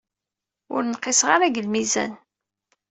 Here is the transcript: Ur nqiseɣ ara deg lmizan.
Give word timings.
Ur 0.73 0.81
nqiseɣ 0.85 1.29
ara 1.35 1.47
deg 1.49 1.61
lmizan. 1.65 2.11